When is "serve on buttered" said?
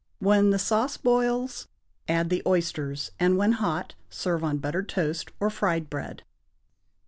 4.09-4.89